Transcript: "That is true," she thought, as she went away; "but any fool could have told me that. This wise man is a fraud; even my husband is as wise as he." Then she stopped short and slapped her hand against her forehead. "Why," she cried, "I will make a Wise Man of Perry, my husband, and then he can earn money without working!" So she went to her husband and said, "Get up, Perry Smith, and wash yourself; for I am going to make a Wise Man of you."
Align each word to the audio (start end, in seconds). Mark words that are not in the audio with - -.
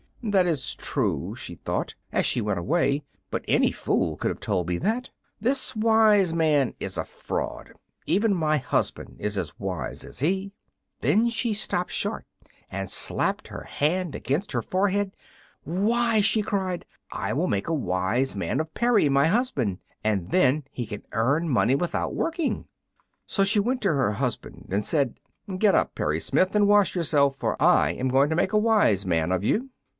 "That 0.23 0.45
is 0.47 0.75
true," 0.75 1.35
she 1.35 1.55
thought, 1.55 1.93
as 2.11 2.25
she 2.25 2.41
went 2.41 2.57
away; 2.59 3.03
"but 3.31 3.45
any 3.47 3.71
fool 3.71 4.17
could 4.17 4.29
have 4.29 4.39
told 4.39 4.67
me 4.67 4.77
that. 4.79 5.09
This 5.39 5.75
wise 5.75 6.31
man 6.33 6.73
is 6.79 6.97
a 6.97 7.05
fraud; 7.05 7.73
even 8.05 8.33
my 8.33 8.57
husband 8.57 9.17
is 9.19 9.35
as 9.37 9.59
wise 9.59 10.03
as 10.05 10.19
he." 10.19 10.53
Then 11.01 11.29
she 11.29 11.53
stopped 11.53 11.91
short 11.91 12.25
and 12.69 12.89
slapped 12.89 13.47
her 13.47 13.63
hand 13.63 14.13
against 14.15 14.51
her 14.51 14.61
forehead. 14.61 15.15
"Why," 15.63 16.21
she 16.21 16.41
cried, 16.43 16.85
"I 17.11 17.33
will 17.33 17.47
make 17.47 17.67
a 17.67 17.73
Wise 17.73 18.35
Man 18.35 18.59
of 18.59 18.73
Perry, 18.75 19.09
my 19.09 19.25
husband, 19.27 19.79
and 20.03 20.29
then 20.29 20.63
he 20.71 20.85
can 20.85 21.03
earn 21.13 21.49
money 21.49 21.75
without 21.75 22.13
working!" 22.15 22.65
So 23.25 23.43
she 23.43 23.59
went 23.59 23.81
to 23.81 23.89
her 23.89 24.13
husband 24.13 24.67
and 24.71 24.85
said, 24.85 25.19
"Get 25.57 25.73
up, 25.75 25.93
Perry 25.95 26.19
Smith, 26.19 26.55
and 26.55 26.67
wash 26.67 26.95
yourself; 26.95 27.35
for 27.35 27.59
I 27.61 27.91
am 27.91 28.07
going 28.07 28.29
to 28.29 28.35
make 28.35 28.53
a 28.53 28.57
Wise 28.57 29.03
Man 29.05 29.31
of 29.31 29.43
you." 29.43 29.69